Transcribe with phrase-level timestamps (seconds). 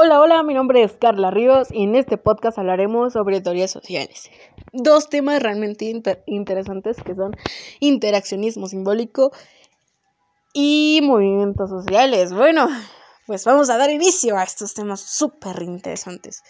[0.00, 4.30] Hola, hola, mi nombre es Carla Ríos y en este podcast hablaremos sobre teorías sociales.
[4.72, 5.92] Dos temas realmente
[6.26, 7.36] interesantes que son
[7.80, 9.32] interaccionismo simbólico
[10.52, 12.32] y movimientos sociales.
[12.32, 12.68] Bueno,
[13.26, 16.44] pues vamos a dar inicio a estos temas súper interesantes.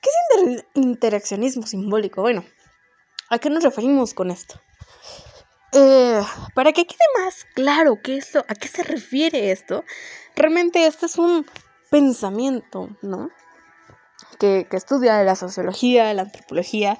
[0.00, 0.08] ¿Qué
[0.38, 2.22] es interaccionismo simbólico?
[2.22, 2.42] Bueno,
[3.28, 4.58] ¿a qué nos referimos con esto?
[5.72, 6.22] Eh,
[6.54, 9.84] para que quede más claro qué esto, a qué se refiere esto,
[10.36, 11.44] realmente este es un
[11.94, 13.30] pensamiento, ¿no?
[14.40, 16.98] Que, estudia la sociología, la antropología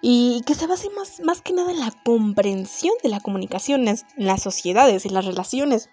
[0.00, 3.98] y que se basa más, más que nada en la comprensión de la comunicación en
[4.16, 5.90] las sociedades, en las relaciones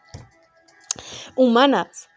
[1.36, 2.08] humanas.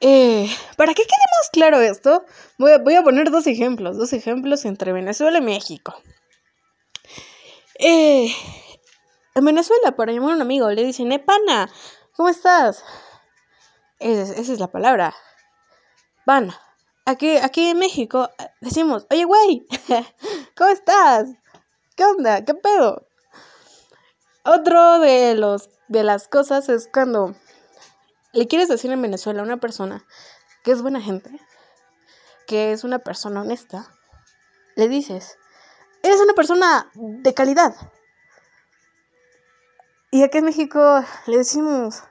[0.00, 2.24] Eh, para que quede más claro esto,
[2.56, 5.94] voy a, poner dos ejemplos, dos ejemplos entre Venezuela y México.
[7.78, 8.34] Eh,
[9.34, 11.70] en Venezuela, para llamar a un amigo, le dicen, eh, pana,
[12.16, 12.82] ¿cómo estás?
[13.98, 15.14] esa es la palabra.
[16.28, 16.52] Van.
[17.06, 19.66] Aquí, aquí en México eh, decimos, oye, güey,
[20.58, 21.26] ¿cómo estás?
[21.96, 22.44] ¿Qué onda?
[22.44, 23.08] ¿Qué pedo?
[24.44, 27.34] Otro de los de las cosas es cuando
[28.34, 30.04] le quieres decir en Venezuela a una persona
[30.64, 31.30] que es buena gente,
[32.46, 33.90] que es una persona honesta,
[34.76, 35.38] le dices,
[36.02, 37.74] eres una persona de calidad.
[40.10, 42.02] Y aquí en México le decimos,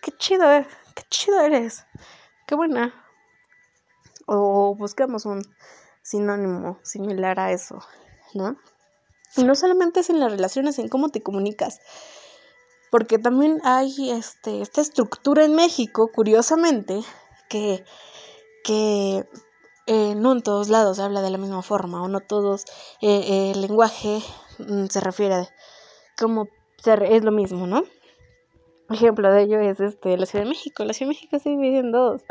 [0.00, 1.84] qué chido, eh, qué chido eres,
[2.46, 3.01] qué buena,
[4.26, 5.42] o buscamos un
[6.02, 7.78] sinónimo similar a eso,
[8.34, 8.56] ¿no?
[9.36, 11.80] Y no solamente es en las relaciones, en cómo te comunicas,
[12.90, 17.00] porque también hay este, esta estructura en México, curiosamente,
[17.48, 17.84] que,
[18.64, 19.26] que
[19.86, 22.64] eh, no en todos lados habla de la misma forma, o no todos
[23.00, 24.20] eh, el lenguaje
[24.58, 25.48] mm, se refiere a
[26.18, 26.48] como
[26.84, 27.84] es lo mismo, ¿no?
[28.90, 30.84] Ejemplo de ello es este, la Ciudad de México.
[30.84, 32.22] La Ciudad de México se divide en dos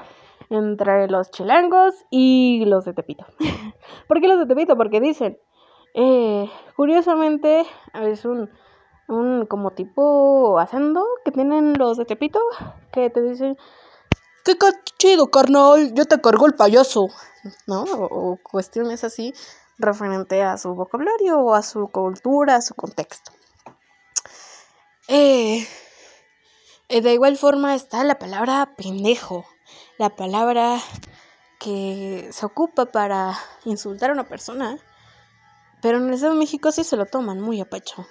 [0.49, 3.25] entre los chilangos y los de Tepito.
[4.07, 4.75] ¿Por qué los de Tepito?
[4.75, 5.37] Porque dicen,
[5.93, 8.49] eh, curiosamente, es un,
[9.07, 12.39] un como tipo acento que tienen los de Tepito,
[12.91, 13.57] que te dicen,
[14.43, 14.55] qué
[14.97, 17.07] chido, carnal, yo te cargo el payaso,
[17.67, 17.83] ¿no?
[17.83, 19.33] O, cuestiones así
[19.77, 23.31] referente a su vocabulario o a su cultura, a su contexto.
[25.07, 25.67] Eh,
[26.87, 29.45] eh, de igual forma está la palabra pendejo
[29.97, 30.79] la palabra
[31.59, 34.77] que se ocupa para insultar a una persona.
[35.81, 38.05] Pero en el Estado de México sí se lo toman muy a pecho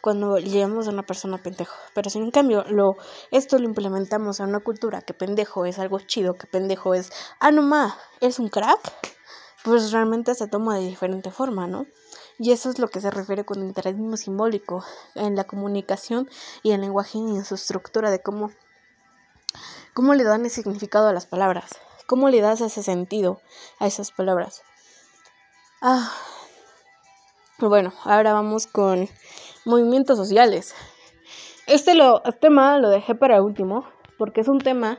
[0.00, 1.74] cuando llevamos a una persona pendejo.
[1.94, 2.96] Pero si en cambio lo,
[3.30, 7.10] esto lo implementamos a una cultura que pendejo es algo chido, que pendejo es,
[7.40, 8.80] ah, no ma, es un crack,
[9.64, 11.86] pues realmente se toma de diferente forma, ¿no?
[12.38, 16.28] Y eso es lo que se refiere con interactismo simbólico en la comunicación
[16.62, 18.50] y el lenguaje y en su estructura de cómo
[19.94, 21.78] ¿Cómo le dan ese significado a las palabras?
[22.08, 23.40] ¿Cómo le das ese sentido
[23.78, 24.64] a esas palabras?
[25.80, 26.12] Ah,
[27.60, 29.08] bueno, ahora vamos con
[29.64, 30.74] movimientos sociales.
[31.68, 33.86] Este, lo, tema lo dejé para último
[34.18, 34.98] porque es un tema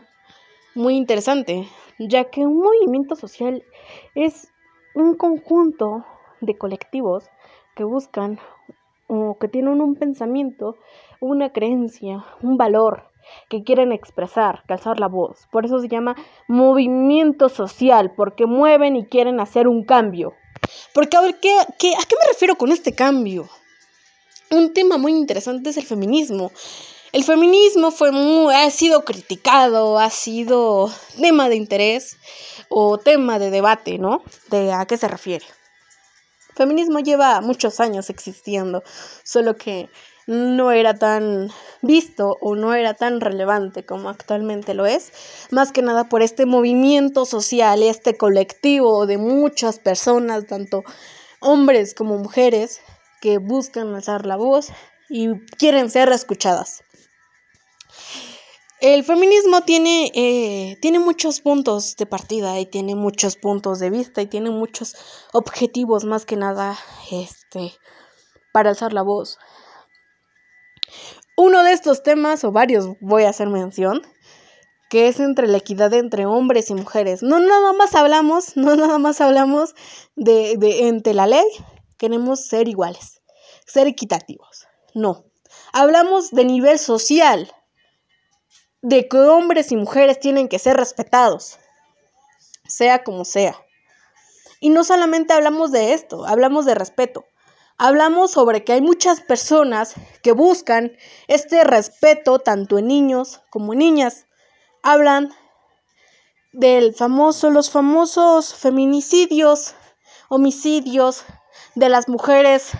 [0.75, 1.67] muy interesante,
[1.99, 3.65] ya que un movimiento social
[4.15, 4.47] es
[4.93, 6.05] un conjunto
[6.39, 7.25] de colectivos
[7.75, 8.39] que buscan
[9.07, 10.77] o que tienen un pensamiento,
[11.19, 13.03] una creencia, un valor
[13.49, 15.47] que quieren expresar, calzar la voz.
[15.51, 16.15] Por eso se llama
[16.47, 20.33] movimiento social, porque mueven y quieren hacer un cambio.
[20.93, 23.47] Porque a ver, ¿qué, qué, ¿a qué me refiero con este cambio?
[24.51, 26.51] Un tema muy interesante es el feminismo.
[27.11, 32.17] El feminismo fue muy, ha sido criticado, ha sido tema de interés
[32.69, 34.21] o tema de debate, ¿no?
[34.49, 35.45] De a qué se refiere.
[36.55, 38.81] Feminismo lleva muchos años existiendo,
[39.23, 39.89] solo que
[40.25, 41.49] no era tan
[41.81, 45.11] visto o no era tan relevante como actualmente lo es,
[45.51, 50.83] más que nada por este movimiento social, este colectivo de muchas personas, tanto
[51.41, 52.79] hombres como mujeres,
[53.19, 54.69] que buscan alzar la voz
[55.09, 56.84] y quieren ser escuchadas.
[58.81, 64.21] El feminismo tiene, eh, tiene muchos puntos de partida y tiene muchos puntos de vista
[64.21, 64.95] y tiene muchos
[65.31, 66.77] objetivos más que nada
[67.09, 67.73] este,
[68.51, 69.39] para alzar la voz.
[71.37, 74.01] Uno de estos temas, o varios voy a hacer mención,
[74.89, 77.23] que es entre la equidad entre hombres y mujeres.
[77.23, 79.73] No nada más hablamos, no nada más hablamos
[80.17, 81.45] de, de entre la ley,
[81.97, 83.21] queremos ser iguales,
[83.65, 84.67] ser equitativos.
[84.93, 85.23] No,
[85.71, 87.51] hablamos de nivel social,
[88.85, 91.57] de que hombres y mujeres tienen que ser respetados,
[92.67, 93.59] sea como sea.
[94.59, 97.25] Y no solamente hablamos de esto, hablamos de respeto.
[97.79, 100.95] Hablamos sobre que hay muchas personas que buscan
[101.27, 104.27] este respeto tanto en niños como en niñas.
[104.83, 105.33] Hablan
[106.53, 109.73] del famoso, los famosos feminicidios,
[110.29, 111.25] homicidios
[111.73, 112.73] de las mujeres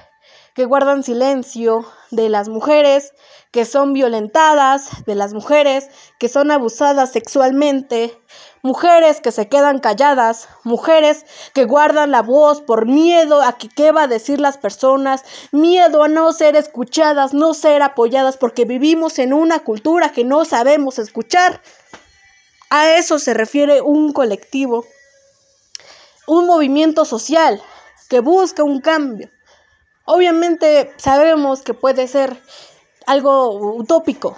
[0.55, 3.13] que guardan silencio, de las mujeres
[3.51, 8.17] que son violentadas, de las mujeres que son abusadas sexualmente,
[8.61, 13.91] mujeres que se quedan calladas, mujeres que guardan la voz por miedo a que qué
[13.91, 19.19] va a decir las personas, miedo a no ser escuchadas, no ser apoyadas, porque vivimos
[19.19, 21.61] en una cultura que no sabemos escuchar.
[22.69, 24.85] A eso se refiere un colectivo,
[26.27, 27.61] un movimiento social
[28.09, 29.29] que busca un cambio.
[30.05, 32.39] Obviamente sabemos que puede ser
[33.07, 34.37] algo utópico,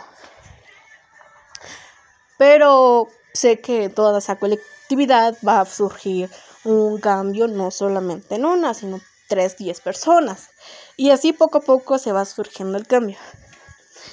[2.38, 6.30] pero sé que toda esa colectividad va a surgir
[6.64, 10.50] un cambio no solamente en una, sino tres, diez personas.
[10.96, 13.18] Y así poco a poco se va surgiendo el cambio.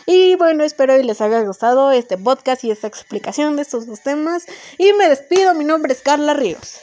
[0.06, 4.00] Y bueno, espero que les haya gustado este podcast y esta explicación de estos dos
[4.00, 4.44] temas.
[4.76, 6.80] Y me despido, mi nombre es Carla Ríos.